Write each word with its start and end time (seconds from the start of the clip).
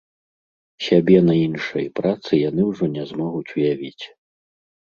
Сябе 0.85 1.17
на 1.27 1.35
іншай 1.47 1.87
працы 1.99 2.31
яны 2.49 2.61
ўжо 2.71 2.85
не 2.97 3.03
змогуць 3.11 3.53
уявіць. 3.59 4.05